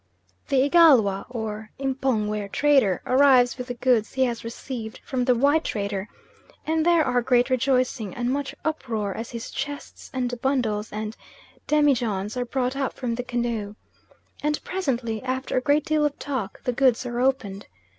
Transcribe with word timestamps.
The 0.47 0.63
Igalwa 0.63 1.27
or 1.29 1.69
M'pongwe 1.79 2.51
trader 2.51 3.03
arrives 3.05 3.59
with 3.59 3.67
the 3.67 3.75
goods 3.75 4.13
he 4.13 4.23
has 4.25 4.43
received 4.43 4.99
from 5.03 5.23
the 5.25 5.35
white 5.35 5.63
trader, 5.63 6.09
and 6.65 6.83
there 6.83 7.05
are 7.05 7.21
great 7.21 7.51
rejoicing 7.51 8.11
and 8.15 8.31
much 8.31 8.55
uproar 8.65 9.13
as 9.15 9.29
his 9.29 9.51
chests 9.51 10.09
and 10.11 10.41
bundles 10.41 10.91
and 10.91 11.15
demijohns 11.67 12.35
are 12.35 12.45
brought 12.45 12.75
up 12.75 12.93
from 12.93 13.13
the 13.13 13.21
canoe. 13.23 13.75
And 14.41 14.59
presently, 14.63 15.21
after 15.21 15.55
a 15.55 15.61
great 15.61 15.85
deal 15.85 16.03
of 16.03 16.17
talk, 16.17 16.63
the 16.63 16.73
goods 16.73 17.05
are 17.05 17.19
opened. 17.21 17.67